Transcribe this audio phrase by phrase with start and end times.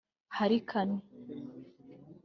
[0.37, 0.97] Harry Kane